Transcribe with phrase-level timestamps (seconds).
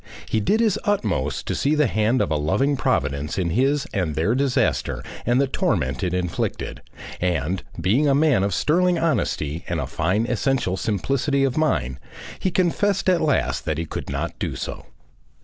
[0.27, 4.15] He did his utmost to see the hand of a loving Providence in his and
[4.15, 6.81] their disaster and the torment it inflicted,
[7.19, 11.99] and being a man of sterling honesty and a fine essential simplicity of mind,
[12.39, 14.87] he confessed at last that he could not do so.